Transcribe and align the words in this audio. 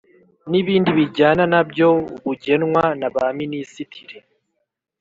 n 0.49 0.53
ibindi 0.61 0.89
bijyana 0.97 1.43
na 1.53 1.61
byo 1.69 1.89
bugenwa 2.23 2.83
naba 2.99 3.23
minisitiri 3.39 4.17